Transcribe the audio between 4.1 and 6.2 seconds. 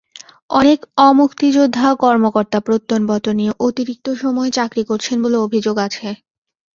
সময় চাকরি করছেন বলে অভিযোগ আছে।